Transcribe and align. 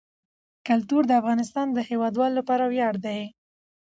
کلتور 0.67 1.03
د 1.07 1.11
افغانستان 1.21 1.67
د 1.73 1.79
هیوادوالو 1.89 2.37
لپاره 2.39 2.63
ویاړ 2.71 2.93
دی. 3.05 3.21